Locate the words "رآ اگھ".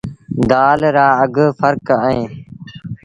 0.95-1.39